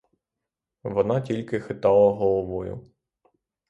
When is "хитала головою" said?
1.59-2.85